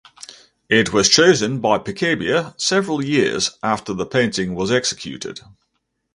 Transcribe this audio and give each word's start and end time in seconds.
It 0.67 0.91
was 0.91 1.09
chosen 1.11 1.59
by 1.59 1.77
Picabia 1.77 2.55
several 2.59 3.05
years 3.05 3.59
after 3.61 3.93
the 3.93 4.07
painting 4.07 4.55
was 4.55 4.71
executed. 4.71 5.41